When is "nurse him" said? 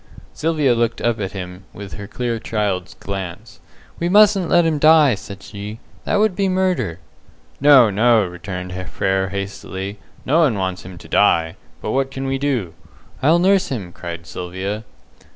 13.37-13.91